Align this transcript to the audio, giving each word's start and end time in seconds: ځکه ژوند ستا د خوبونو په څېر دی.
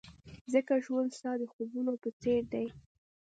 ځکه 0.53 0.73
ژوند 0.85 1.09
ستا 1.17 1.31
د 1.41 1.43
خوبونو 1.51 1.93
په 2.03 2.09
څېر 2.21 2.41
دی. 2.53 2.67